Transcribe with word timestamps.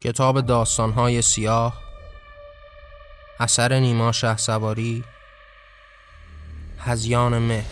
کتاب 0.00 0.40
داستانهای 0.40 1.22
سیاه 1.22 1.74
اثر 3.40 3.78
نیما 3.78 4.12
شه 4.12 4.36
سواری 4.36 5.04
هزیان 6.78 7.38
مه. 7.38 7.64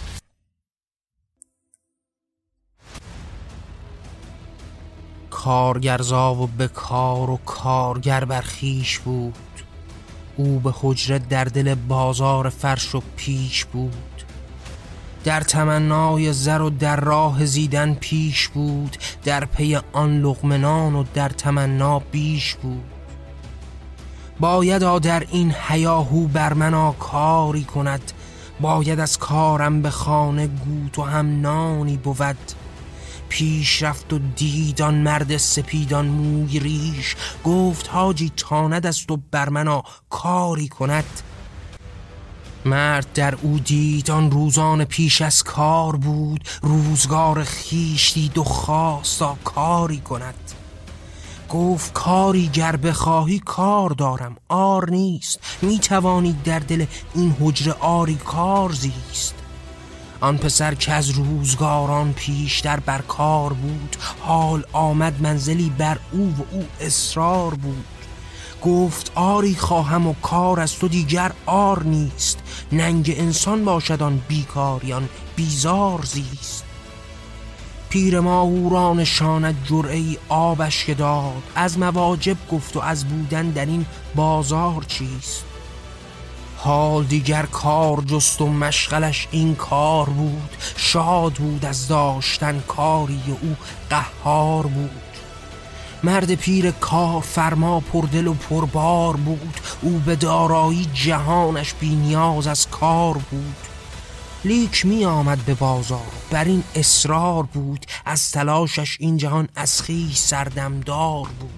کارگرزا 5.31 6.35
و 6.35 6.47
به 6.47 6.69
کار 6.69 7.31
و 7.31 7.37
کارگر 7.37 8.25
برخیش 8.25 8.99
بود. 8.99 9.35
او 10.37 10.61
به 10.61 10.73
حجره 10.81 11.19
در 11.19 11.45
دل 11.45 11.75
بازار 11.75 12.49
فرش 12.49 12.95
و 12.95 13.03
پیش 13.17 13.65
بود. 13.65 14.23
در 15.25 15.41
تمنای 15.41 16.33
زر 16.33 16.61
و 16.61 16.71
در 16.71 16.97
راه 16.97 17.45
زیدن 17.45 17.95
پیش 17.95 18.49
بود 18.49 18.97
در 19.25 19.45
پی 19.45 19.79
آن 19.93 20.21
لغمنان 20.21 20.95
و 20.95 21.05
در 21.15 21.29
تمنا 21.29 21.99
بیش 21.99 22.55
بود. 22.55 22.85
باید 24.41 24.99
در 24.99 25.27
این 25.31 25.51
حیاهو 25.51 26.27
بر 26.27 26.53
منا 26.53 26.93
کاری 26.93 27.65
کند 27.65 28.13
باید 28.61 29.01
از 29.01 29.19
کارم 29.19 29.83
به 29.83 29.91
خانه 29.91 30.47
گوت 30.47 30.99
و 30.99 31.03
هم 31.03 31.41
نانی 31.41 31.97
بود. 31.97 32.37
پیش 33.29 33.83
رفت 33.83 34.13
و 34.13 34.19
دیدان 34.37 34.95
مرد 34.95 35.37
سپیدان 35.37 36.07
موی 36.07 36.59
ریش 36.59 37.17
گفت 37.45 37.89
حاجی 37.89 38.33
تاند 38.37 38.87
است 38.87 39.11
و 39.11 39.19
بر 39.31 39.49
منا 39.49 39.83
کاری 40.11 40.69
کند. 40.69 41.05
مرد 42.65 43.13
در 43.15 43.35
او 43.43 43.59
دید 43.59 44.11
آن 44.11 44.31
روزان 44.31 44.85
پیش 44.85 45.23
از 45.23 45.43
کار 45.43 45.97
بود. 45.97 46.49
روزگار 46.63 47.45
خیش 47.45 48.13
دید 48.13 48.39
و 48.39 48.45
خواستا 48.45 49.37
کاری 49.45 49.99
کند. 50.01 50.35
گفت 51.49 51.93
کاری 51.93 52.49
گر 52.49 52.77
بخواهی 52.77 53.39
کار 53.39 53.91
دارم 53.91 54.37
آر 54.49 54.91
نیست. 54.91 55.41
می 55.63 55.79
توانی 55.79 56.37
در 56.45 56.59
دل 56.59 56.87
این 57.15 57.37
حجره 57.41 57.73
آری 57.73 58.15
کار 58.15 58.73
زیست. 58.73 59.35
آن 60.21 60.39
پسر 60.39 60.75
که 60.75 60.93
از 60.93 61.11
روزگاران 61.11 62.13
پیشتر 62.13 62.81
بر 62.81 63.01
کار 63.01 63.53
بود 63.53 63.97
حال 64.21 64.65
آمد 64.73 65.23
منزلی 65.23 65.73
بر 65.79 65.99
او 66.13 66.35
و 66.39 66.57
او 66.57 66.65
اصرار 66.81 67.55
بود. 67.55 67.85
گفت 68.65 69.13
آری 69.15 69.55
خواهم 69.55 70.07
و 70.07 70.15
کار 70.23 70.61
از 70.61 70.79
تو 70.79 70.89
دیگر 70.89 71.33
آر 71.47 71.83
نیست. 71.83 72.39
ننگ 72.73 73.15
انسان 73.19 73.65
باشد 73.65 74.03
آن 74.03 74.23
بیکاریان 74.29 75.09
بیزار 75.37 76.05
زیست. 76.05 76.65
پیر 77.89 78.21
ما 78.21 78.41
او 78.41 78.71
را 78.71 78.95
نشاند 78.95 79.57
جرعه 79.65 79.97
ای 79.97 80.19
آبش 80.29 80.85
که 80.85 80.95
داد. 80.95 81.43
از 81.55 81.79
مواجب 81.79 82.37
گفت 82.53 82.77
و 82.77 82.81
از 82.81 83.05
بودن 83.05 83.51
در 83.51 83.67
این 83.67 83.87
بازار 84.15 84.85
چیست؟ 84.89 85.45
حال 86.57 87.05
دیگر 87.05 87.47
کار 87.47 88.01
جست 88.01 88.41
و 88.41 88.47
مشغلش 88.47 89.29
این 89.31 89.55
کار 89.55 90.09
بود. 90.09 90.51
شاد 90.77 91.33
بود 91.33 91.65
از 91.65 91.89
داشتن 91.89 92.61
کاری 92.61 93.23
او 93.43 93.57
قهار 93.91 94.67
بود. 94.67 95.14
مرد 96.05 96.35
پیر 96.35 96.71
کار 96.71 97.21
فرما 97.21 97.81
پردل 97.81 98.27
و 98.27 98.35
پربار 98.35 99.17
بود. 99.17 99.61
او 99.83 99.99
به 99.99 100.17
دارایی 100.17 100.89
جهانش 100.95 101.75
بی 101.75 101.95
نیاز 101.95 102.47
از 102.47 102.69
کار 102.69 103.19
بود. 103.31 103.57
لیک 104.45 104.87
می 104.87 105.05
آمد 105.05 105.39
به 105.39 105.55
بازار 105.55 106.13
بر 106.31 106.45
این 106.45 106.65
اصرار 106.75 107.43
بود. 107.43 107.87
از 108.05 108.31
تلاشش 108.31 108.97
این 109.01 109.17
جهان 109.17 109.49
از 109.57 109.83
خیش 109.83 110.17
سردمدار 110.17 111.29
بود. 111.41 111.51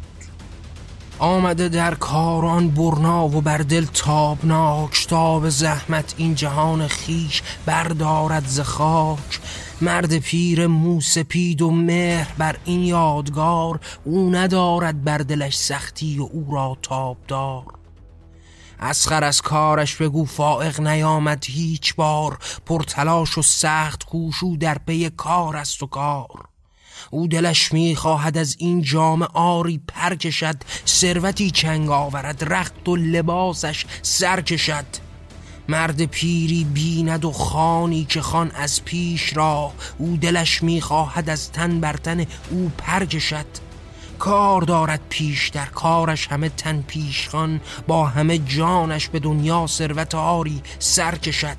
آمده 1.19 1.69
در 1.69 1.95
کاران 1.95 2.71
برنا 2.71 3.29
و 3.29 3.41
بر 3.41 3.59
دل 3.59 3.85
تابناک. 3.85 5.07
تاب 5.07 5.49
زحمت 5.49 6.15
این 6.17 6.35
جهان 6.35 6.89
خیش 6.89 7.43
بردارد 7.67 8.47
ز 8.47 8.61
خاک. 8.61 9.41
مرد 9.81 10.19
پیر 10.19 10.67
موسپید 10.67 11.63
و 11.63 11.71
مهر 11.71 12.33
بر 12.39 12.57
این 12.65 12.83
یادگار 12.83 13.81
او 14.05 14.31
ندارد 14.31 15.05
بر 15.05 15.19
دلش 15.19 15.57
سختی 15.57 16.19
و 16.19 16.29
او 16.33 16.47
را 16.51 16.79
تابدار. 16.83 17.65
اسخر 18.81 19.25
از 19.25 19.43
کارش 19.43 19.97
بگو 19.97 20.25
فائق 20.25 20.81
نیامد 20.81 21.45
هیچ 21.47 21.95
بار 21.95 22.39
پرتلاش 22.67 23.39
و 23.39 23.43
سخت 23.43 24.05
کوشو 24.05 24.57
در 24.61 24.79
پی 24.79 25.11
کار 25.11 25.57
است 25.57 25.83
و 25.83 25.87
کار. 25.87 26.49
او 27.11 27.29
دلش 27.29 27.73
می‌خواهد 27.73 28.39
از 28.39 28.57
این 28.59 28.83
جام 28.83 29.23
آری 29.23 29.81
پر 29.89 30.15
کشد 30.15 30.57
ثروتی 30.87 31.51
چنگ 31.51 31.91
آورد 31.91 32.53
رخت 32.53 32.89
و 32.89 32.97
لباسش 32.97 33.87
سر 34.03 34.41
کشد. 34.41 35.06
مرد 35.69 36.05
پیری 36.05 36.65
بیند 36.65 37.25
و 37.25 37.33
خانی 37.33 38.05
که 38.05 38.21
خان 38.21 38.51
از 38.55 38.85
پیش 38.85 39.37
را 39.37 39.73
او 39.99 40.17
دلش 40.17 40.63
می‌خواهد 40.63 41.31
از 41.31 41.53
تن 41.53 41.81
بر 41.81 41.93
تن 41.93 42.27
او 42.51 42.71
پر 42.79 43.05
کشد. 43.05 43.47
کار 44.19 44.63
دارد 44.63 45.01
پیش 45.09 45.49
در 45.49 45.67
کارش 45.67 46.29
همه 46.29 46.49
تن 46.49 46.83
پیشخان 46.83 47.61
با 47.87 48.07
همه 48.07 48.39
جانش 48.39 49.09
به 49.09 49.19
دنیا 49.19 49.67
ثروت 49.67 50.15
آری 50.15 50.63
سر 50.79 51.15
کشد. 51.15 51.57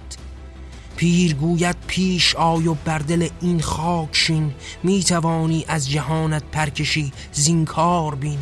پیر 0.96 1.34
گوید 1.34 1.76
پیش 1.88 2.36
آی 2.36 2.68
و 2.68 2.74
بر 2.74 3.00
دل 3.00 3.30
این 3.42 3.62
خاکشین 3.62 4.54
می‌توانی 4.84 5.66
از 5.68 5.90
جهانت 5.90 6.44
پرکشی 6.52 7.12
زینکار 7.32 8.16
بین. 8.16 8.40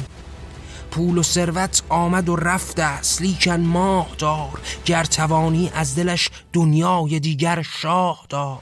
پول 0.95 1.17
و 1.17 1.23
ثروت 1.23 1.81
آمد 1.89 2.29
و 2.29 2.35
رفت 2.35 2.79
است 2.79 3.21
لیکن 3.21 3.59
ماه 3.59 4.07
دار 4.17 4.59
گر 4.85 5.03
توانی 5.03 5.71
از 5.73 5.95
دلش 5.95 6.29
دنیای 6.53 7.19
دیگر 7.19 7.61
شاه 7.61 8.25
دار. 8.29 8.59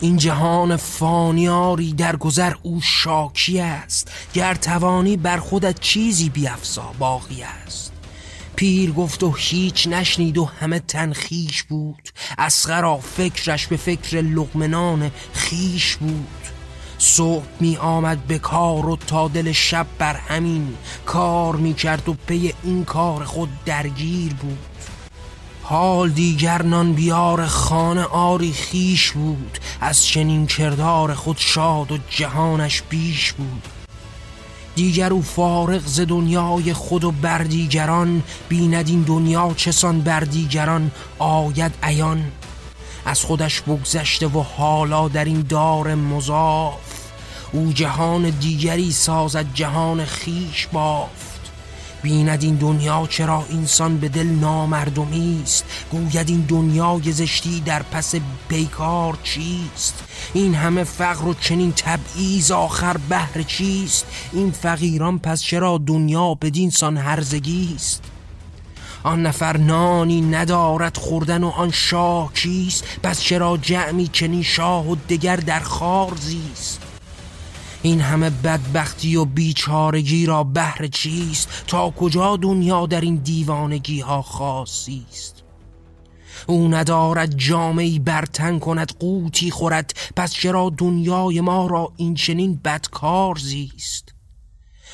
این 0.00 0.16
جهان 0.16 0.76
فانیاری 0.76 1.92
در 1.92 2.16
گذر 2.16 2.54
او 2.62 2.80
شاکی 2.80 3.60
است 3.60 4.10
گر 4.34 4.54
توانی 4.54 5.16
بر 5.16 5.36
خودت 5.36 5.80
چیزی 5.80 6.28
بیافزا 6.28 6.94
باقی 6.98 7.42
است. 7.42 7.92
پیر 8.56 8.92
گفت 8.92 9.22
و 9.22 9.32
هیچ 9.32 9.88
نشنید 9.88 10.38
و 10.38 10.44
همه 10.44 10.78
تنخیش 10.78 11.62
بود 11.62 12.08
اسغرا 12.38 12.96
فکرش 12.96 13.66
به 13.66 13.76
فکر 13.76 14.16
لغمنان 14.16 15.10
خیش 15.32 15.96
بود. 15.96 16.39
صبح 17.02 17.46
می 17.60 17.76
آمد 17.76 18.26
به 18.26 18.38
کار 18.38 18.88
و 18.88 18.96
تا 18.96 19.28
دل 19.28 19.52
شب 19.52 19.86
بر 19.98 20.16
همین 20.16 20.74
کار 21.06 21.56
می 21.56 21.74
کرد 21.74 22.08
و 22.08 22.14
پی 22.26 22.54
این 22.62 22.84
کار 22.84 23.24
خود 23.24 23.48
درگیر 23.64 24.34
بود. 24.34 24.58
حال 25.62 26.10
دیگر 26.10 26.62
نان 26.62 26.92
بیار 26.92 27.46
خانه 27.46 28.04
آری 28.04 28.52
خیش 28.52 29.10
بود. 29.10 29.58
از 29.80 30.04
چنین 30.04 30.46
کردار 30.46 31.14
خود 31.14 31.36
شاد 31.38 31.92
و 31.92 31.98
جهانش 32.10 32.82
بیش 32.82 33.32
بود. 33.32 33.68
دیگر 34.74 35.12
او 35.12 35.22
فارغ 35.22 35.86
ز 35.86 36.00
دنیای 36.00 36.72
خود 36.72 37.04
و 37.04 37.10
بر 37.10 37.38
دیگران 37.38 38.22
بیند 38.48 38.88
این 38.88 39.02
دنیا 39.02 39.54
چسان 39.56 40.00
بر 40.00 40.20
دیگران 40.20 40.90
آید 41.18 41.74
عیان. 41.82 42.32
از 43.04 43.24
خودش 43.24 43.60
بگذشته 43.60 44.26
و 44.26 44.42
حالا 44.42 45.08
در 45.08 45.24
این 45.24 45.46
دار 45.48 45.94
مضاف. 45.94 46.89
او 47.52 47.72
جهان 47.72 48.30
دیگری 48.30 48.92
سازد 48.92 49.46
جهان 49.54 50.04
خیش 50.04 50.66
بافت. 50.72 51.40
بیند 52.02 52.42
این 52.42 52.54
دنیا 52.54 53.06
چرا 53.10 53.44
انسان 53.50 53.98
به 53.98 54.08
دل 54.08 54.26
نامردمی 54.26 55.40
است؟ 55.42 55.64
گوید 55.90 56.28
این 56.28 56.40
دنیای 56.40 57.12
زشتی 57.12 57.60
در 57.60 57.82
پس 57.82 58.14
بیکار 58.48 59.18
چیست؟ 59.22 60.04
این 60.34 60.54
همه 60.54 60.84
فقر 60.84 61.26
و 61.26 61.34
چنین 61.34 61.72
تبعیض 61.72 62.50
آخر 62.50 62.96
بهر 62.96 63.42
چیست؟ 63.42 64.06
این 64.32 64.50
فقیران 64.50 65.18
پس 65.18 65.42
چرا 65.42 65.78
دنیا 65.86 66.34
بدین 66.34 66.70
سان 66.70 66.96
هرزگی 66.96 67.72
است؟ 67.76 68.02
آن 69.02 69.26
نفر 69.26 69.56
نانی 69.56 70.20
ندارد 70.20 70.96
خوردن 70.96 71.44
و 71.44 71.48
آن 71.48 71.70
شاه 71.70 72.32
کیست؟ 72.32 72.84
پس 73.02 73.20
چرا 73.20 73.56
جمعی 73.56 74.08
چنین 74.08 74.42
شاه 74.42 74.90
و 74.90 74.94
دگر 75.08 75.36
در 75.36 75.60
خار 75.60 76.16
زیست؟ 76.20 76.89
این 77.82 78.00
همه 78.00 78.30
بدبختی 78.30 79.16
و 79.16 79.24
بیچارگی 79.24 80.26
را 80.26 80.44
بهر 80.44 80.86
چیست؟ 80.86 81.64
تا 81.66 81.90
کجا 81.90 82.36
دنیا 82.36 82.86
در 82.86 83.00
این 83.00 83.16
دیوانگی 83.16 84.00
ها 84.00 84.22
خاصی 84.22 85.06
است؟ 85.10 85.42
او 86.46 86.68
ندارد 86.68 87.36
جامعی 87.36 87.98
برتن 87.98 88.58
کند 88.58 88.92
قوتی 88.98 89.50
خورد 89.50 89.94
پس 90.16 90.32
چرا 90.32 90.72
دنیای 90.78 91.40
ما 91.40 91.66
را 91.66 91.92
این 91.96 92.14
چنین 92.14 92.60
بدکار 92.64 93.38
زیست 93.38 94.14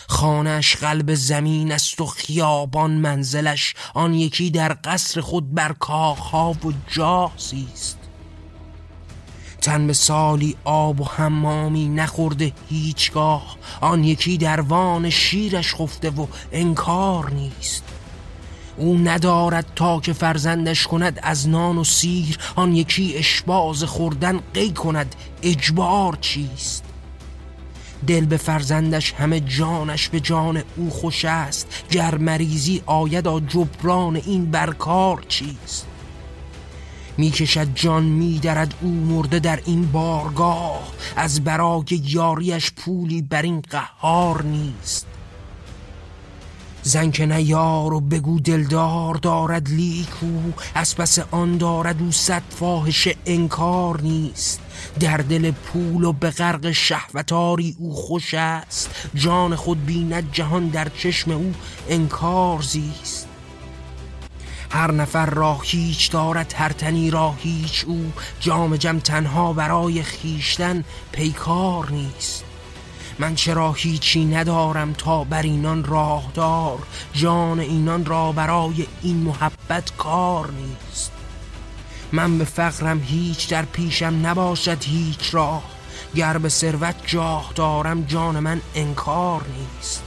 خانش 0.08 0.76
قلب 0.76 1.14
زمین 1.14 1.72
است 1.72 2.00
و 2.00 2.06
خیابان 2.06 2.90
منزلش 2.90 3.74
آن 3.94 4.14
یکی 4.14 4.50
در 4.50 4.76
قصر 4.84 5.20
خود 5.20 5.54
بر 5.54 5.72
کاخها 5.72 6.50
و 6.50 6.72
جاه 6.88 7.32
زیست 7.38 7.98
تن 9.66 9.86
به 9.86 9.92
سالی 9.92 10.56
آب 10.64 11.00
و 11.00 11.04
حمامی 11.04 11.88
نخورده 11.88 12.52
هیچگاه. 12.68 13.56
آن 13.80 14.04
یکی 14.04 14.38
وان 14.68 15.10
شیرش 15.10 15.74
خفته 15.74 16.10
و 16.10 16.26
انکار 16.52 17.30
نیست. 17.30 17.84
او 18.76 18.98
ندارد 18.98 19.66
تا 19.76 20.00
که 20.00 20.12
فرزندش 20.12 20.86
کند 20.86 21.20
از 21.22 21.48
نان 21.48 21.78
و 21.78 21.84
سیر. 21.84 22.38
آن 22.56 22.76
یکی 22.76 23.14
اشباز 23.16 23.84
خوردن 23.84 24.40
قی 24.54 24.72
کند 24.72 25.14
اجبار 25.42 26.18
چیست؟ 26.20 26.84
دل 28.06 28.24
به 28.24 28.36
فرزندش 28.36 29.12
همه 29.12 29.40
جانش 29.40 30.08
به 30.08 30.20
جان 30.20 30.62
او 30.76 30.90
خوش 30.90 31.24
است. 31.24 31.84
گر 31.90 32.18
مریضی 32.18 32.82
آید 32.86 33.26
جبران 33.40 34.16
این 34.16 34.50
برکار 34.50 35.24
چیست؟ 35.28 35.86
می‌کشد 37.18 37.74
جان 37.74 38.04
میدرد 38.04 38.74
او 38.80 38.90
مرده 38.90 39.38
در 39.38 39.60
این 39.66 39.92
بارگاه. 39.92 40.92
از 41.16 41.44
برای 41.44 41.84
یاریش 42.04 42.72
پولی 42.72 43.22
بر 43.22 43.42
این 43.42 43.60
قهار 43.60 44.42
نیست. 44.42 45.06
زن 46.82 47.10
که 47.10 47.26
نه 47.26 47.42
یار 47.42 47.94
و 47.94 48.00
بگو 48.00 48.40
دلدار 48.40 49.14
دارد 49.14 49.68
لیکو 49.68 50.26
از 50.74 50.96
پس 50.96 51.18
آن 51.18 51.58
دارد 51.58 52.02
او 52.02 52.12
صد 52.12 52.42
فاحش 52.50 53.08
انکار 53.26 54.00
نیست. 54.00 54.60
در 55.00 55.16
دل 55.16 55.50
پول 55.50 56.04
و 56.04 56.12
به 56.12 56.30
غرق 56.30 56.70
شهوتاری 56.70 57.76
او 57.78 57.94
خوش 57.94 58.34
است. 58.34 58.90
جان 59.14 59.56
خود 59.56 59.86
بیند 59.86 60.32
جهان 60.32 60.68
در 60.68 60.88
چشم 60.88 61.30
او 61.30 61.54
انکار 61.88 62.62
زیست. 62.62 63.28
هر 64.76 64.92
نفر 64.92 65.26
را 65.26 65.58
هیچ 65.62 66.10
دارد 66.10 66.54
هر 66.56 66.72
تنی 66.72 67.10
را 67.10 67.34
هیچ 67.38 67.84
او. 67.86 68.12
جام 68.40 68.76
جم 68.76 68.98
تنها 68.98 69.52
برای 69.52 70.02
خیشتن 70.02 70.84
پیکار 71.12 71.90
نیست. 71.90 72.44
من 73.18 73.34
چرا 73.34 73.72
هیچی 73.72 74.24
ندارم 74.24 74.92
تا 74.92 75.24
بر 75.24 75.42
اینان 75.42 75.84
راهدار؟ 75.84 76.78
جان 77.12 77.60
اینان 77.60 78.04
را 78.04 78.32
برای 78.32 78.86
این 79.02 79.16
محبت 79.16 79.96
کار 79.96 80.50
نیست. 80.50 81.12
من 82.12 82.38
به 82.38 82.44
فقرم 82.44 83.02
هیچ 83.02 83.48
در 83.48 83.64
پیشم 83.64 84.26
نباشد 84.26 84.84
هیچ 84.84 85.34
راه. 85.34 85.62
گر 86.14 86.38
به 86.38 86.48
ثروت 86.48 86.96
جاه 87.06 87.52
دارم 87.54 88.02
جان 88.04 88.38
من 88.38 88.60
انکار 88.74 89.42
نیست. 89.58 90.05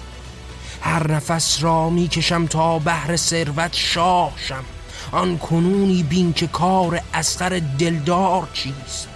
هر 0.82 1.12
نفس 1.12 1.64
را 1.64 1.90
می‌کشم 1.90 2.46
تا 2.46 2.80
بهر 2.80 3.16
ثروت 3.16 3.74
شاهشم 3.74 4.64
آن 5.12 5.38
کنونی 5.38 6.04
بین 6.04 6.34
که 6.34 6.48
کار 6.48 7.02
اسخر 7.14 7.62
دلدار 7.80 8.48
چیست. 8.54 9.08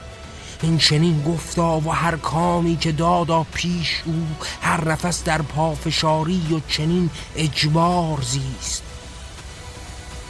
این 0.62 0.78
چنین 0.78 1.24
گفتا 1.24 1.80
و 1.80 1.92
هر 1.92 2.16
کامی 2.16 2.78
که 2.78 2.92
دادا 2.92 3.46
پیش 3.54 4.02
او 4.06 4.28
هر 4.62 4.90
نفس 4.90 5.24
در 5.24 5.42
پافشاری 5.42 6.42
و 6.52 6.60
چنین 6.72 7.10
اجبار 7.36 8.22
زیست. 8.22 8.84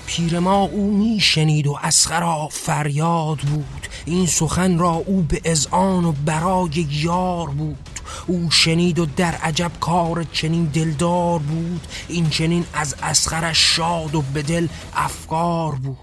پیر 0.06 0.40
ما 0.40 0.62
او 0.62 0.98
میشنید 0.98 1.68
و 1.68 1.80
اسخرا 1.84 2.48
فریاد 2.52 3.38
بود. 3.38 3.88
این 4.06 4.26
سخن 4.26 4.78
را 4.78 4.92
او 4.92 5.22
به 5.22 5.42
اذعان 5.46 6.06
و 6.06 6.12
برای 6.12 6.88
یار 6.90 7.48
بود. 7.50 7.93
او 8.28 8.52
شنید 8.52 9.00
و 9.00 9.06
در 9.06 9.36
عجب 9.36 9.72
کار 9.80 10.24
چنین 10.24 10.66
دلدار 10.66 11.40
بود. 11.40 11.88
این 12.08 12.30
چنین 12.30 12.66
از 12.74 12.96
اسخرش 13.04 13.76
شاد 13.76 14.16
و 14.16 14.22
به 14.22 14.42
دل 14.42 14.68
افکار 14.96 15.76
بود. 15.76 15.98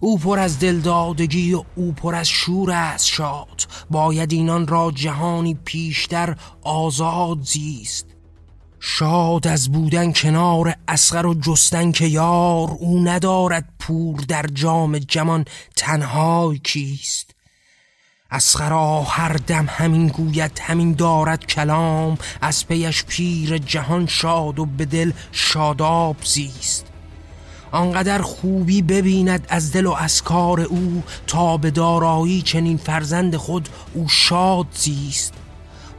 او 0.00 0.18
پر 0.18 0.38
از 0.38 0.58
دلدادگی 0.58 1.54
و 1.54 1.64
او 1.74 1.92
پر 1.92 2.14
از 2.14 2.28
شور 2.28 2.70
است 2.70 3.06
شاد. 3.06 3.66
باید 3.90 4.32
اینان 4.32 4.66
را 4.66 4.92
جهانی 4.94 5.58
پیشتر 5.64 6.36
آزاد 6.62 7.42
زیست. 7.42 8.06
شاد 8.80 9.46
از 9.46 9.72
بودن 9.72 10.12
کنار 10.12 10.74
اسخر 10.88 11.26
و 11.26 11.34
جستن 11.34 11.92
که 11.92 12.06
یار 12.06 12.70
او 12.70 13.00
ندارد 13.04 13.72
پور 13.78 14.20
در 14.20 14.46
جام 14.46 14.98
جمان 14.98 15.44
تنهای 15.76 16.58
کیست. 16.58 17.34
اسخرا 18.30 19.02
هر 19.02 19.32
دم 19.32 19.66
همین 19.68 20.08
گوید 20.08 20.58
همین 20.62 20.92
دارد 20.92 21.46
کلام. 21.46 22.18
از 22.40 22.66
پیش 22.66 23.04
پیر 23.04 23.58
جهان 23.58 24.06
شاد 24.06 24.58
و 24.58 24.66
به 24.66 24.84
دل 24.84 25.12
شاداب 25.32 26.16
زیست. 26.24 26.86
آنقدر 27.72 28.22
خوبی 28.22 28.82
ببیند 28.82 29.46
از 29.48 29.72
دل 29.72 29.86
و 29.86 29.92
از 29.92 30.22
کار 30.22 30.60
او 30.60 31.02
تا 31.26 31.56
به 31.56 31.70
دارایی 31.70 32.42
چنین 32.42 32.76
فرزند 32.76 33.36
خود 33.36 33.68
او 33.94 34.08
شاد 34.08 34.66
زیست. 34.72 35.34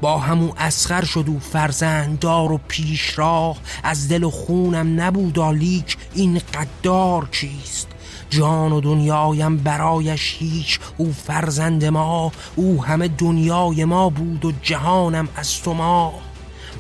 با 0.01 0.17
همو 0.17 0.53
اسخر 0.57 1.05
شد 1.05 1.25
او 1.27 1.39
فرزند 1.39 2.19
دار 2.19 2.51
و 2.51 2.59
پیش 2.67 3.19
راه. 3.19 3.57
از 3.83 4.09
دل 4.09 4.23
و 4.23 4.29
خونم 4.31 5.01
نبود 5.01 5.39
لیک 5.39 5.97
این 6.13 6.41
قدار 6.53 7.27
چیست؟ 7.31 7.87
جان 8.29 8.71
و 8.71 8.81
دنیایم 8.81 9.57
برایش 9.57 10.35
هیچ 10.39 10.79
او 10.97 11.13
فرزند 11.13 11.85
ما 11.85 12.31
او 12.55 12.85
همه 12.85 13.07
دنیای 13.07 13.85
ما 13.85 14.09
بود 14.09 14.45
و 14.45 14.51
جهانم 14.61 15.27
از 15.35 15.61
تو 15.61 15.73
ما. 15.73 16.13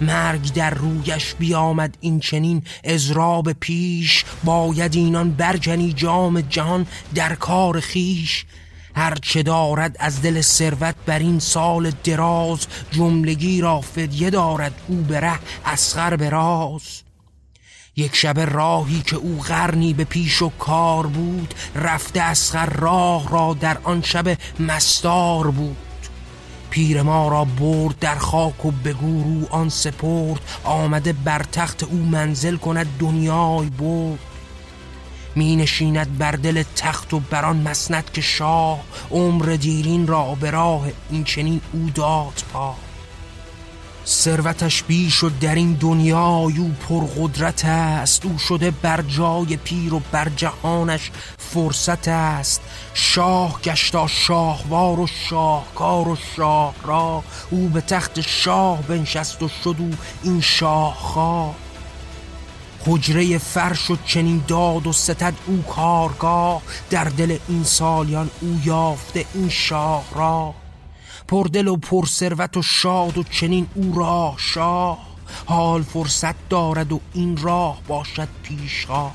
مرگ 0.01 0.53
در 0.53 0.69
رویش 0.69 1.35
بیامد 1.39 1.97
این 1.99 2.19
چنین 2.19 2.63
ازراب 2.83 3.51
پیش 3.53 4.25
باید 4.43 4.95
اینان 4.95 5.31
برجنی 5.31 5.93
جام 5.93 6.41
جهان 6.41 6.87
در 7.15 7.35
کار 7.35 7.79
خیش 7.79 8.45
هر 8.95 9.15
چه 9.21 9.43
دارد 9.43 9.95
از 9.99 10.21
دل 10.21 10.41
ثروت 10.41 10.95
بر 11.05 11.19
این 11.19 11.39
سال 11.39 11.91
دراز 12.03 12.67
جملگی 12.91 13.61
را 13.61 13.81
فدیه 13.81 14.29
دارد 14.29 14.73
او 14.87 14.95
بره 14.95 15.39
اسخر 15.65 16.15
به 16.15 16.29
راز. 16.29 17.08
یک 17.99 18.15
شب 18.15 18.39
راهی 18.39 19.01
که 19.01 19.15
او 19.15 19.39
قرنی 19.39 19.93
به 19.93 20.03
پیش 20.03 20.41
و 20.41 20.49
کار 20.49 21.07
بود 21.07 21.53
رفته 21.75 22.21
اسخر 22.21 22.65
راه 22.65 23.29
را 23.29 23.57
در 23.59 23.77
آن 23.83 24.01
شب 24.01 24.37
مستار 24.59 25.51
بود. 25.51 25.77
پیر 26.69 27.01
ما 27.01 27.27
را 27.27 27.45
برد 27.45 27.99
در 27.99 28.15
خاک 28.15 28.65
و 28.65 28.71
به 28.71 28.93
گورو 28.93 29.47
آن 29.49 29.69
سپرد 29.69 30.41
آمده 30.63 31.13
بر 31.13 31.43
تخت 31.43 31.83
او 31.83 31.97
منزل 31.97 32.57
کند 32.57 32.87
دنیای 32.99 33.69
برد. 33.69 34.19
می 35.35 35.55
نشیند 35.55 36.17
بر 36.17 36.31
دل 36.31 36.63
تخت 36.75 37.13
و 37.13 37.19
بر 37.19 37.45
آن 37.45 37.57
مسند 37.57 38.11
که 38.11 38.21
شاه 38.21 38.79
عمر 39.11 39.45
دیرین 39.45 40.07
را 40.07 40.35
به 40.35 40.51
راه 40.51 40.87
این 41.09 41.23
چنین 41.23 41.61
او 41.73 41.89
داد 41.95 42.43
پا. 42.53 42.75
ثروتش 44.09 44.83
بیش 44.83 45.23
و 45.23 45.29
در 45.41 45.55
این 45.55 45.73
دنیای 45.73 46.57
او 46.57 46.75
پرقدرت 46.89 47.65
است. 47.65 48.25
او 48.25 48.37
شده 48.37 48.71
بر 48.71 49.01
جای 49.01 49.57
پیر 49.57 49.93
و 49.93 50.01
بر 50.11 50.29
جهانش 50.35 51.11
فرصت 51.37 52.07
است. 52.07 52.61
شاه 52.93 53.61
گشتا 53.61 54.07
شاهوار 54.07 54.99
و 54.99 55.07
شاهکار 55.07 56.07
و 56.07 56.17
شاه 56.35 56.75
را 56.83 57.23
او 57.49 57.69
به 57.69 57.81
تخت 57.81 58.21
شاه 58.21 58.81
بنشست 58.81 59.43
و 59.43 59.47
شد 59.63 59.75
او 59.79 59.91
این 60.23 60.41
شاهخواه 60.41 61.55
حجره 62.85 63.37
فرش 63.37 63.91
و 63.91 63.97
چنین 64.05 64.43
داد 64.47 64.87
و 64.87 64.93
ستد 64.93 65.33
او 65.45 65.61
کارگاه. 65.61 66.61
در 66.89 67.03
دل 67.03 67.37
این 67.47 67.63
سالیان 67.63 68.29
او 68.41 68.61
یافته 68.65 69.25
این 69.33 69.49
شاه 69.49 70.03
را 70.15 70.53
پردل 71.29 71.67
و 71.67 71.77
پر 71.77 72.05
ثروت 72.05 72.57
و 72.57 72.61
شاد 72.61 73.17
و 73.17 73.23
چنین 73.23 73.67
او 73.75 73.93
راه 73.95 74.35
شاه. 74.37 74.99
حال 75.45 75.81
فرصت 75.81 76.49
دارد 76.49 76.91
و 76.91 76.99
این 77.13 77.37
راه 77.37 77.81
باشد 77.87 78.27
پیشها 78.43 79.11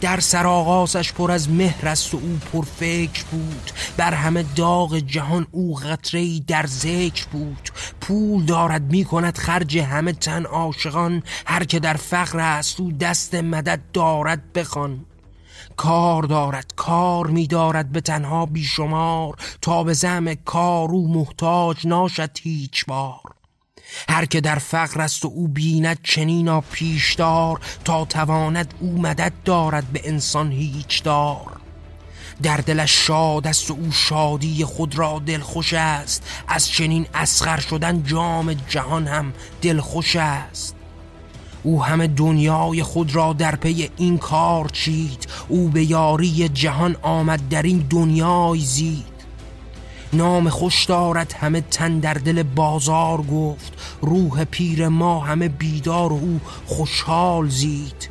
در 0.00 0.20
سرآغازش 0.20 1.12
پر 1.12 1.30
از 1.30 1.50
مهر 1.50 1.88
است 1.88 2.14
و 2.14 2.16
او 2.16 2.38
پر 2.52 2.64
فکر 2.64 3.24
بود. 3.30 3.70
بر 3.96 4.14
همه 4.14 4.44
داغ 4.56 4.98
جهان 4.98 5.46
او 5.50 5.74
قطره 5.74 6.40
در 6.40 6.66
ذکر 6.66 7.26
بود. 7.32 7.70
پول 8.00 8.44
دارد 8.44 8.82
می 8.82 9.04
کند 9.04 9.38
خرج 9.38 9.78
همه 9.78 10.12
تن 10.12 10.44
عاشقان. 10.44 11.22
هر 11.46 11.64
که 11.64 11.80
در 11.80 11.94
فقر 11.94 12.38
است 12.40 12.80
او 12.80 12.92
دست 12.92 13.34
مدد 13.34 13.80
دارد 13.92 14.52
بخوان. 14.52 15.04
کار 15.80 16.22
دارد 16.22 16.72
کار 16.76 17.26
می 17.26 17.46
دارد 17.46 17.92
به 17.92 18.00
تنها 18.00 18.46
بیشمار. 18.46 19.36
تا 19.62 19.84
به 19.84 19.92
زم 19.92 20.34
کار 20.34 20.90
او 20.90 21.12
محتاج 21.12 21.86
ناشد 21.86 22.30
هیچ 22.42 22.84
بار. 22.86 23.20
هر 24.08 24.24
که 24.24 24.40
در 24.40 24.58
فقر 24.58 25.00
است 25.00 25.24
و 25.24 25.28
او 25.28 25.48
بیند 25.48 25.98
چنینا 26.02 26.60
پیشدار 26.60 27.60
تا 27.84 28.04
تواند 28.04 28.74
او 28.80 29.00
مدد 29.02 29.32
دارد 29.44 29.86
به 29.92 30.00
انسان 30.04 30.52
هیچ 30.52 31.02
دار. 31.02 31.60
در 32.42 32.56
دلش 32.56 33.06
شاد 33.06 33.46
است 33.46 33.70
و 33.70 33.74
او 33.74 33.92
شادی 33.92 34.64
خود 34.64 34.98
را 34.98 35.22
دلخوش 35.26 35.72
است. 35.72 36.22
از 36.48 36.68
چنین 36.68 37.06
اسخر 37.14 37.60
شدن 37.60 38.02
جام 38.02 38.52
جهان 38.52 39.06
هم 39.06 39.32
دلخوش 39.62 40.16
است. 40.16 40.79
او 41.62 41.84
همه 41.84 42.06
دنیای 42.06 42.82
خود 42.82 43.14
را 43.14 43.32
در 43.32 43.56
پی 43.56 43.90
این 43.96 44.18
کار 44.18 44.68
چید. 44.68 45.26
او 45.48 45.68
به 45.68 45.90
یاری 45.90 46.48
جهان 46.48 46.96
آمد 47.02 47.48
در 47.48 47.62
این 47.62 47.86
دنیای 47.90 48.60
زید. 48.60 49.04
نام 50.12 50.48
خوش 50.48 50.84
دارد 50.84 51.32
همه 51.32 51.60
تن 51.60 51.98
در 51.98 52.14
دل 52.14 52.42
بازار 52.42 53.22
گفت. 53.22 53.72
روح 54.02 54.44
پیر 54.44 54.88
ما 54.88 55.20
همه 55.20 55.48
بیدار 55.48 56.12
و 56.12 56.16
او 56.16 56.40
خوشحال 56.66 57.48
زید. 57.48 58.08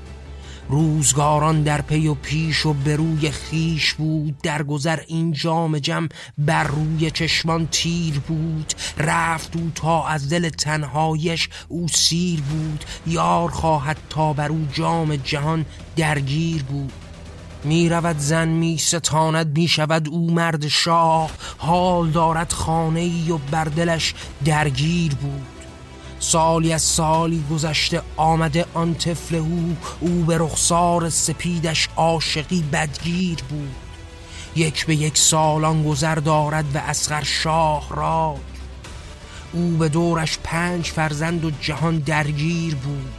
روزگاران 0.70 1.64
در 1.64 1.82
پی 1.82 2.08
و 2.08 2.14
پیش 2.14 2.66
و 2.66 2.74
به 2.74 2.96
روی 2.96 3.32
خیش 3.32 3.94
بود. 3.94 4.38
در 4.44 4.64
گذر 4.64 5.00
این 5.08 5.32
جام 5.32 5.80
جم 5.80 6.10
بر 6.38 6.64
روی 6.64 7.12
چشمان 7.12 7.68
تیر 7.72 8.20
بود. 8.20 8.74
رفت 8.98 9.56
او 9.56 9.72
تا 9.76 10.08
از 10.08 10.30
دل 10.30 10.50
تنهایش 10.50 11.50
او 11.68 11.88
سیر 11.88 12.42
بود. 12.42 12.86
یار 13.08 13.50
خواهد 13.52 13.98
تا 14.10 14.34
بر 14.34 14.50
او 14.50 14.68
جام 14.74 15.16
جهان 15.16 15.66
درگیر 15.96 16.64
بود. 16.64 16.94
می 17.64 17.90
رود 17.90 18.18
زن 18.18 18.48
می 18.48 18.78
ستاند 18.78 19.58
می 19.58 19.68
شود 19.68 20.10
او 20.10 20.32
مرد 20.32 20.68
شاه. 20.68 21.32
حال 21.58 22.10
دارد 22.10 22.52
خانه 22.52 23.00
ای 23.00 23.32
و 23.32 23.38
بر 23.38 23.64
دلش 23.64 24.14
درگیر 24.46 25.16
بود. 25.16 25.59
سالی 26.20 26.74
از 26.74 26.82
سالی 26.82 27.44
گذشته 27.52 28.02
آمده 28.18 28.66
آن 28.74 28.96
طفل 28.96 29.36
او 29.36 29.78
او 30.00 30.24
به 30.24 30.38
رخسار 30.38 31.10
سپیدش 31.10 31.90
عاشقی 31.96 32.62
بدگیر 32.62 33.38
بود. 33.50 33.76
یک 34.56 34.86
به 34.86 34.96
یک 34.96 35.18
سالان 35.18 35.84
گذر 35.84 36.16
دارد 36.16 36.66
و 36.76 36.78
اسخر 36.78 37.24
شاه 37.24 37.88
را. 37.90 38.36
او 39.54 39.78
به 39.78 39.90
دورش 39.90 40.38
پنج 40.44 40.86
فرزند 40.86 41.46
و 41.46 41.52
جهان 41.62 41.98
درگیر 41.98 42.76
بود. 42.76 43.14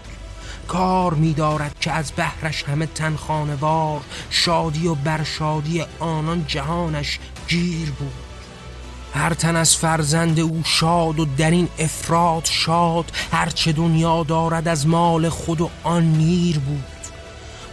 کار 0.68 1.14
می 1.14 1.32
دارد 1.32 1.76
که 1.80 1.92
از 1.92 2.12
بهرش 2.12 2.64
همه 2.64 2.86
تن 2.86 3.16
خانوار 3.16 4.00
شادی 4.30 4.86
و 4.86 4.94
برشادی 4.94 5.84
آنان 5.98 6.44
جهانش 6.46 7.18
گیر 7.48 7.90
بود. 7.90 8.19
هر 9.14 9.34
تن 9.34 9.56
از 9.56 9.76
فرزند 9.76 10.40
او 10.40 10.62
شاد 10.64 11.20
و 11.20 11.24
در 11.24 11.50
این 11.50 11.68
افراد 11.78 12.44
شاد 12.44 13.12
هرچه 13.32 13.72
دنیا 13.72 14.22
دارد 14.22 14.68
از 14.68 14.86
مال 14.86 15.28
خود 15.28 15.60
و 15.60 15.70
آن 15.82 16.02
نیر 16.02 16.58
بود. 16.58 16.84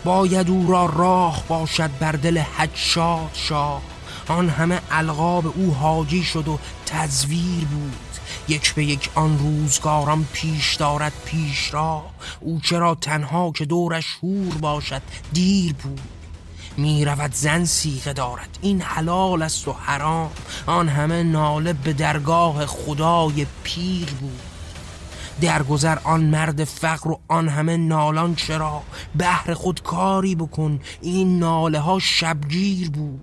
باید 0.03 0.49
او 0.49 0.71
را 0.71 0.85
راه 0.85 1.43
باشد 1.47 1.89
بر 1.99 2.11
دل 2.11 2.37
حج 2.37 2.69
شاد 2.73 3.31
شاه. 3.33 3.81
آن 4.27 4.49
همه 4.49 4.81
القاب 4.91 5.53
او 5.55 5.73
حاجی 5.73 6.23
شد 6.23 6.47
و 6.47 6.59
تزویر 6.85 7.65
بود. 7.65 7.93
یک 8.47 8.73
به 8.73 8.85
یک 8.85 9.09
آن 9.15 9.39
روزگاران 9.39 10.25
پیش 10.33 10.75
دارد 10.75 11.13
پیش 11.25 11.73
را 11.73 12.03
او 12.39 12.59
چرا 12.59 12.95
تنها 12.95 13.51
که 13.51 13.65
دورش 13.65 14.17
هور 14.23 14.53
باشد 14.53 15.01
دیر 15.33 15.73
بود. 15.73 16.16
می 16.77 17.05
رود 17.05 17.33
زن 17.33 17.65
سیغه 17.65 18.13
دارد. 18.13 18.59
این 18.61 18.81
حلال 18.81 19.41
است 19.41 19.67
و 19.67 19.71
حرام. 19.71 20.31
آن 20.65 20.89
همه 20.89 21.23
ناله 21.23 21.73
به 21.73 21.93
درگاه 21.93 22.65
خدای 22.65 23.45
پیر 23.63 24.09
بود. 24.19 24.41
درگذر 25.41 25.97
آن 26.03 26.23
مرد 26.23 26.63
فقر 26.63 27.11
و 27.11 27.19
آن 27.27 27.49
همه 27.49 27.77
نالان 27.77 28.35
چرا؟ 28.35 28.83
بهر 29.15 29.53
خود 29.53 29.83
کاری 29.83 30.35
بکن. 30.35 30.79
این 31.01 31.39
ناله 31.39 31.79
ها 31.79 31.99
شبگیر 31.99 32.89
بود. 32.89 33.21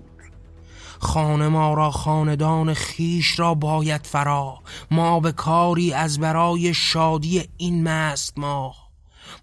خانه 0.99 1.47
ما 1.47 1.73
را 1.73 1.91
خاندان 1.91 2.73
خیش 2.73 3.39
را 3.39 3.53
باید 3.53 4.07
فرا. 4.07 4.59
ما 4.91 5.19
به 5.19 5.31
کاری 5.31 5.93
از 5.93 6.19
برای 6.19 6.73
شادی 6.73 7.49
این 7.57 7.83
مست 7.83 8.33
ماه. 8.37 8.84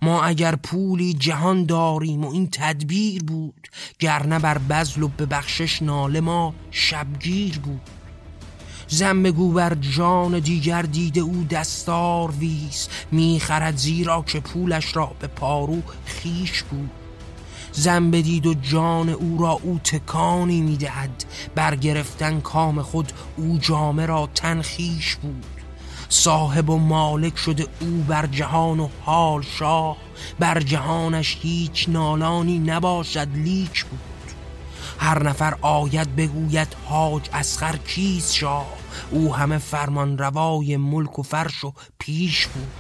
ما 0.03 0.23
اگر 0.23 0.57
پولی 0.57 1.15
جهان 1.15 1.67
داریم 1.67 2.25
و 2.25 2.31
این 2.31 2.49
تدبیر 2.53 3.25
بود 3.25 3.69
گرنه 3.99 4.39
بر 4.39 4.59
بزل 4.59 5.03
و 5.03 5.09
به 5.09 5.27
بخشش 5.27 5.83
ناله 5.83 6.21
ما 6.21 6.55
شبگیر 6.71 7.59
بود. 7.59 7.81
زن 8.89 9.23
بگو 9.23 9.53
بر 9.53 9.75
جان 9.75 10.39
دیگر 10.39 10.83
دیده 10.83 11.21
او 11.21 11.47
دستار 11.51 12.31
ویس 12.31 12.89
می‌خرد 13.11 13.77
زیرا 13.77 14.23
که 14.23 14.41
پولش 14.41 14.97
را 14.97 15.13
به 15.21 15.27
پارو 15.27 15.83
خیش 16.05 16.63
بود. 16.63 16.91
زن 17.73 18.11
بدید 18.11 18.47
و 18.47 18.55
جان 18.55 19.09
او 19.09 19.39
را 19.41 19.51
او 19.51 19.81
تکانی 19.85 20.61
می‌دهد 20.61 21.25
برگرفتن 21.55 22.41
کام 22.41 22.83
خود 22.83 23.13
او 23.37 23.59
جامه 23.59 24.07
را 24.07 24.29
تنخیش 24.35 25.17
بود. 25.17 25.52
صاحب 26.13 26.71
و 26.71 26.79
مالک 26.79 27.39
شده 27.39 27.67
او 27.81 28.05
بر 28.09 28.27
جهان 28.27 28.81
و 28.81 28.89
حال 29.05 29.43
شاه. 29.43 29.97
بر 30.39 30.61
جهانش 30.61 31.39
هیچ 31.41 31.89
نالانی 31.89 32.59
نباشد 32.59 33.29
لیک 33.35 33.85
بود. 33.85 34.01
هر 34.99 35.23
نفر 35.23 35.55
آید 35.63 36.17
بگوید 36.17 36.77
حاج 36.85 37.29
اسخر 37.33 37.77
کیست 37.77 38.35
شاه؟ 38.35 38.67
او 39.11 39.35
همه 39.35 39.59
فرمان 39.59 40.19
روای 40.19 40.77
ملک 40.77 41.19
و 41.19 41.23
فرش 41.23 41.65
و 41.65 41.73
پیش 41.99 42.47
بود. 42.47 42.73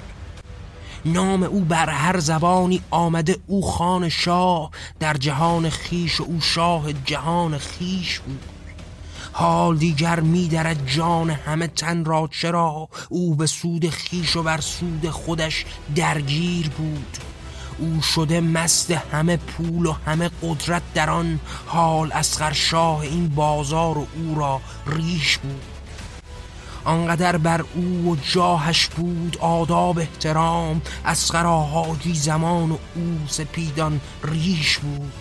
نام 1.04 1.42
او 1.42 1.60
بر 1.60 1.90
هر 1.90 2.18
زبانی 2.18 2.82
آمده 2.90 3.36
او 3.46 3.62
خان 3.62 4.08
شاه. 4.08 4.70
در 5.00 5.14
جهان 5.14 5.70
خیش 5.70 6.20
و 6.20 6.24
او 6.24 6.40
شاه 6.40 6.92
جهان 6.92 7.58
خیش 7.58 8.18
بود. 8.18 8.51
حال 9.32 9.76
دیگر 9.76 10.20
میدرد 10.20 10.86
جان 10.86 11.30
همه 11.30 11.66
تن 11.66 12.04
را 12.04 12.28
چرا 12.32 12.88
او 13.08 13.34
به 13.34 13.46
سود 13.46 13.88
خیش 13.88 14.36
و 14.36 14.42
بر 14.42 14.60
سود 14.60 15.10
خودش 15.10 15.64
درگیر 15.94 16.68
بود؟ 16.68 17.16
او 17.78 18.02
شده 18.02 18.40
مست 18.40 18.90
همه 18.90 19.36
پول 19.36 19.86
و 19.86 19.92
همه 20.06 20.30
قدرت 20.42 20.82
در 20.94 21.10
آن 21.10 21.40
حال 21.66 22.12
اسخر 22.12 22.52
شاه 22.52 23.00
این 23.00 23.28
بازار 23.28 23.98
و 23.98 24.06
او 24.16 24.34
را 24.34 24.60
ریش 24.86 25.38
بود. 25.38 25.62
آنقدر 26.84 27.36
بر 27.36 27.64
او 27.74 28.12
و 28.12 28.16
جاهش 28.16 28.86
بود 28.86 29.36
آداب 29.40 29.98
احترام 29.98 30.82
از 31.04 31.30
حاجی 31.34 32.14
زمان 32.14 32.70
و 32.70 32.76
او 32.94 33.18
سپیدان 33.28 34.00
ریش 34.24 34.78
بود. 34.78 35.12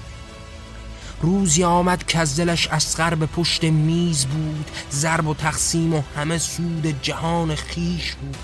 روزی 1.21 1.63
آمد 1.63 2.05
که 2.07 2.19
از 2.19 2.35
دلش 2.35 2.67
اسقر 2.67 3.15
به 3.15 3.25
پشت 3.25 3.63
میز 3.63 4.25
بود 4.25 4.71
ضرب 4.91 5.27
و 5.27 5.33
تقسیم 5.33 5.93
و 5.93 6.01
همه 6.15 6.37
سود 6.37 7.01
جهان 7.01 7.55
خیش 7.55 8.11
بود. 8.11 8.37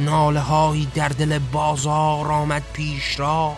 ناله 0.00 0.40
هایی 0.40 0.88
در 0.94 1.08
دل 1.08 1.38
بازار 1.38 2.32
آمد 2.32 2.62
پیش 2.72 3.20
را 3.20 3.56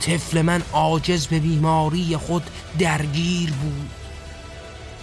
طفل 0.00 0.42
من 0.42 0.62
عاجز 0.72 1.26
به 1.26 1.38
بیماری 1.38 2.16
خود 2.16 2.42
درگیر 2.78 3.52
بود. 3.52 3.90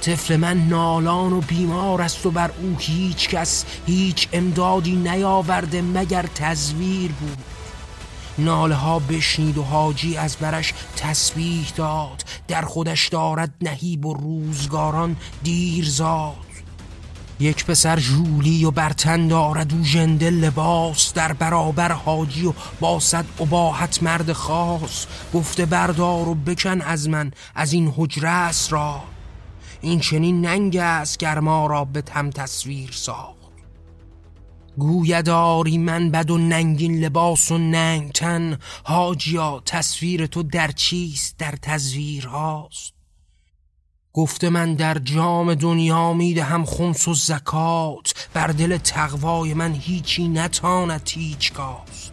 طفل 0.02 0.36
من 0.36 0.68
نالان 0.68 1.34
و 1.34 1.42
بیمار 1.42 2.02
است 2.02 2.26
و 2.26 2.32
بر 2.32 2.52
او 2.62 2.76
هیچ 2.80 3.30
کس 3.30 3.66
هیچ 3.88 4.28
امدادی 4.34 4.96
نیاورده 4.96 5.82
مگر 5.82 6.26
تزویر 6.36 7.12
بود. 7.12 7.38
ناله 8.40 8.76
ها 8.76 9.00
بشنید 9.00 9.58
و 9.58 9.64
حاجی 9.64 10.18
از 10.18 10.38
برش 10.38 10.74
تسبیح 10.96 11.72
داد. 11.76 12.24
در 12.48 12.62
خودش 12.62 13.08
دارد 13.08 13.54
نهیب 13.62 14.06
و 14.06 14.14
روزگاران 14.14 15.16
دیر 15.44 15.90
زاد. 15.90 16.36
یک 17.40 17.66
پسر 17.66 18.00
جولی 18.00 18.66
و 18.66 18.72
برتن 18.72 19.28
دارد 19.28 19.74
و 19.74 19.84
ژنده 19.84 20.30
لباس 20.30 21.14
در 21.14 21.34
برابر 21.34 21.92
حاجی 21.92 22.46
و 22.46 22.54
با 22.80 23.00
صد 23.00 23.26
اباحت 23.40 24.04
مرد 24.04 24.34
خاص. 24.34 25.06
گفته 25.34 25.66
بردار 25.66 26.28
و 26.28 26.36
بکن 26.36 26.82
از 26.82 27.10
من 27.10 27.32
از 27.56 27.74
این 27.74 27.94
حجره 27.98 28.52
را 28.70 29.04
این 29.82 30.00
چنین 30.00 30.42
ننگ 30.42 30.78
است 30.78 31.18
گرما 31.18 31.68
را 31.68 31.86
به 31.86 32.02
تم 32.02 32.30
تصویر 32.30 32.92
ساخت 32.92 33.39
گویداری 34.80 35.78
من 35.78 36.12
بد 36.12 36.32
و 36.32 36.38
ننگین 36.38 37.00
لباس 37.00 37.52
و 37.52 37.58
ننگ 37.58 38.12
تن. 38.12 38.58
حاجیا 38.84 39.62
تصویر 39.66 40.26
تو 40.26 40.44
در 40.44 40.72
چیست؟ 40.72 41.38
در 41.38 41.56
تصویر 41.62 42.28
هاست. 42.28 42.94
گفته 44.14 44.50
من 44.50 44.76
در 44.76 44.98
جام 44.98 45.54
دنیا 45.54 46.14
می‌دهم 46.14 46.66
خمس 46.66 47.08
و 47.08 47.14
زکات. 47.14 48.30
بر 48.34 48.48
دل 48.48 48.78
تقوای 48.78 49.54
من 49.54 49.74
هیچی 49.74 50.28
نتاند 50.28 51.10
هیچ 51.10 51.54
کاست. 51.54 52.12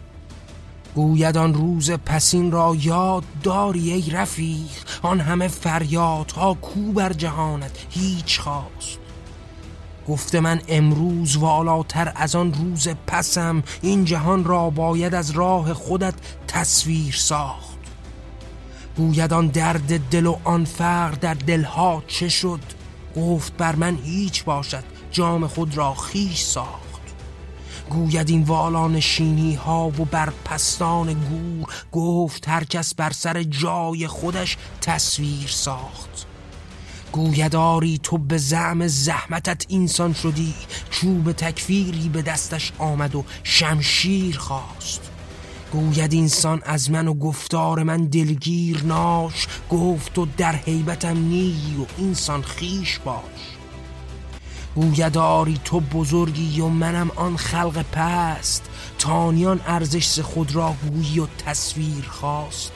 گوید 0.95 1.37
آن 1.37 1.53
روز 1.53 1.91
پسین 1.91 2.51
را 2.51 2.75
یاد 2.81 3.23
داری 3.43 3.91
ای 3.91 4.09
رفیق. 4.09 4.69
آن 5.01 5.19
همه 5.19 5.47
فریادها 5.47 6.53
کو 6.53 6.91
بر 6.91 7.13
جهانت 7.13 7.85
هیچ 7.89 8.39
خواست 8.39 9.06
گفته 10.07 10.39
من 10.39 10.61
امروز 10.67 11.37
والاتر 11.37 12.11
از 12.15 12.35
آن 12.35 12.53
روز 12.53 12.87
پسم 13.07 13.63
این 13.81 14.05
جهان 14.05 14.43
را 14.43 14.69
باید 14.69 15.15
از 15.15 15.31
راه 15.31 15.73
خودت 15.73 16.13
تصویر 16.47 17.13
ساخت. 17.13 17.77
گوید 18.97 19.33
آن 19.33 19.47
درد 19.47 19.99
دل 20.09 20.25
و 20.25 20.37
آن 20.43 20.65
فقر 20.65 21.11
در 21.11 21.33
دلها 21.33 22.03
چه 22.07 22.29
شد؟ 22.29 22.59
گفت 23.15 23.57
بر 23.57 23.75
من 23.75 23.97
هیچ 24.03 24.43
باشد 24.43 24.83
جام 25.11 25.47
خود 25.47 25.77
را 25.77 25.93
خیش 25.93 26.41
ساخت. 26.41 26.87
گوید 27.89 28.29
این 28.29 28.43
والان 28.43 28.99
شینی 28.99 29.55
ها 29.55 29.87
و 29.87 30.05
بر 30.05 30.33
پستان 30.45 31.13
گور 31.13 31.73
گفت 31.91 32.49
هر 32.49 32.63
کس 32.63 32.95
بر 32.95 33.11
سر 33.11 33.43
جای 33.43 34.07
خودش 34.07 34.57
تصویر 34.81 35.47
ساخت. 35.47 36.26
گویداری 37.11 37.99
تو 38.03 38.17
به 38.17 38.37
زعم 38.37 38.87
زحمتت 38.87 39.65
اینسان 39.67 40.13
شدی 40.13 40.53
چوب 40.89 41.31
تکفیری 41.31 42.09
به 42.09 42.21
دستش 42.21 42.71
آمد 42.77 43.15
و 43.15 43.23
شمشیر 43.43 44.37
خواست. 44.37 45.01
گوید 45.71 46.13
اینسان 46.13 46.61
از 46.65 46.91
من 46.91 47.07
و 47.07 47.13
گفتار 47.13 47.83
من 47.83 48.05
دلگیر 48.05 48.83
ناش 48.83 49.47
گفت 49.69 50.17
و 50.17 50.27
در 50.37 50.55
حیبتم 50.55 51.17
نیی 51.17 51.75
و 51.79 51.85
اینسان 51.97 52.41
خیش 52.41 52.99
باش. 52.99 53.57
گویداری 54.75 55.59
تو 55.63 55.79
بزرگی 55.79 56.61
و 56.61 56.67
منم 56.67 57.11
آن 57.15 57.37
خلق 57.37 57.85
پست 57.91 58.69
تانیان 58.99 59.61
ارزش 59.67 60.19
خود 60.19 60.55
را 60.55 60.75
گویی 60.89 61.19
و 61.19 61.27
تصویر 61.45 62.05
خواست. 62.09 62.71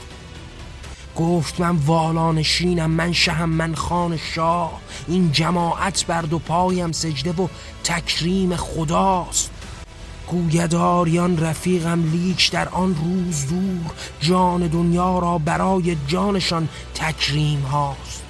گفت 1.15 1.59
من 1.59 1.75
والانشینم 1.75 2.91
من 2.91 3.13
شهم 3.13 3.49
من 3.49 3.75
خان 3.75 4.17
شاه. 4.17 4.81
این 5.07 5.31
جماعت 5.31 6.05
بر 6.05 6.21
دو 6.21 6.39
پایم 6.39 6.91
سجده 6.91 7.31
و 7.31 7.47
تکریم 7.83 8.55
خداست. 8.55 9.51
گویداریان 10.27 11.37
رفیقم 11.37 12.11
لیک 12.11 12.51
در 12.51 12.69
آن 12.69 12.95
روز 12.95 13.47
دور. 13.47 13.93
جان 14.19 14.67
دنیا 14.67 15.19
را 15.19 15.37
برای 15.37 15.97
جانشان 16.07 16.69
تکریم 16.93 17.61
هاست. 17.61 18.23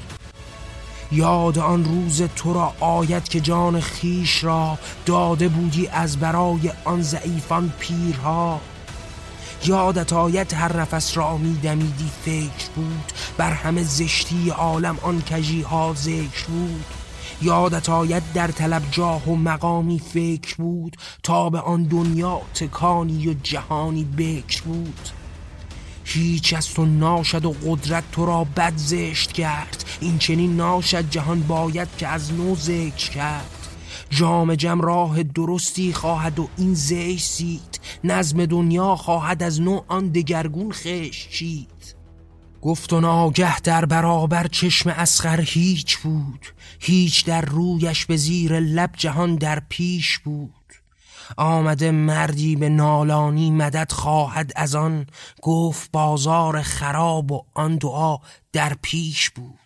یاد 1.12 1.60
آن 1.60 1.86
روز 1.86 2.22
تو 2.22 2.54
را 2.54 2.74
آید 2.80 3.30
که 3.30 3.40
جان 3.40 3.80
خیش 3.80 4.44
را 4.44 4.78
داده 5.06 5.48
بودی 5.48 5.88
از 5.88 6.20
برای 6.20 6.72
آن 6.86 7.02
ضعیفان 7.02 7.74
پیرها. 7.80 8.60
یادت 9.66 10.14
آید 10.14 10.54
هر 10.54 10.78
نفس 10.78 11.18
را 11.18 11.38
میدمیدی 11.38 12.12
فکر 12.26 12.70
بود. 12.76 13.12
بر 13.38 13.52
همه 13.52 13.84
زشتی 13.84 14.50
عالم 14.50 14.98
آن 15.02 15.22
کجی 15.22 15.62
ها 15.62 15.94
ذکر 15.94 16.46
بود. 16.48 16.86
یادت 17.42 17.90
آید 17.90 18.24
در 18.34 18.48
طلب 18.48 18.82
جاه 18.92 19.30
و 19.30 19.36
مقامی 19.36 20.00
فکر 20.00 20.56
بود. 20.56 20.98
تا 21.24 21.50
به 21.50 21.60
آن 21.60 21.84
دنیا 21.84 22.42
تکانی 22.54 23.28
و 23.28 23.34
جهانی 23.44 24.04
بکر 24.04 24.62
بود. 24.62 25.10
هیچ 26.04 26.54
از 26.54 26.74
تو 26.74 26.86
ناشد 26.86 27.46
و 27.46 27.56
قدرت 27.66 28.04
تو 28.12 28.26
را 28.26 28.44
بد 28.44 28.74
زشت 28.76 29.32
کرد. 29.32 29.86
این 30.02 30.18
چنین 30.18 30.56
ناشد 30.56 31.10
جهان 31.10 31.42
باید 31.42 31.88
که 31.98 32.08
از 32.08 32.34
نو 32.34 32.56
ذکر 32.56 33.10
کرد. 33.10 33.61
جام 34.10 34.56
جم 34.56 34.82
راه 34.82 35.24
درستی 35.24 35.94
خواهد 35.94 36.40
و 36.40 36.50
این 36.58 36.74
زیش 36.74 37.24
سید 37.24 37.80
نظم 38.04 38.46
دنیا 38.46 38.96
خواهد 38.96 39.44
از 39.44 39.62
نو 39.62 39.82
آن 39.88 40.08
دگرگون 40.08 40.72
خش 40.72 41.28
چید. 41.30 41.96
گفت 42.62 42.94
و 42.94 43.02
ناگه 43.02 43.60
در 43.60 43.86
برابر 43.86 44.48
چشم 44.48 44.90
اسخر 44.90 45.42
هیچ 45.42 45.98
بود. 45.98 46.46
هیچ 46.80 47.26
در 47.26 47.42
رویش 47.42 48.06
به 48.06 48.18
زیر 48.18 48.60
لب 48.60 48.90
جهان 48.98 49.36
در 49.36 49.62
پیش 49.70 50.18
بود. 50.18 50.52
آمده 51.38 51.92
مردی 51.92 52.56
به 52.56 52.70
نالانی 52.70 53.52
مدد 53.52 53.92
خواهد 53.92 54.52
از 54.56 54.76
آن. 54.76 55.06
گفت 55.42 55.92
بازار 55.92 56.62
خراب 56.62 57.32
و 57.32 57.46
آن 57.54 57.76
دعا 57.76 58.18
در 58.54 58.78
پیش 58.82 59.30
بود. 59.30 59.60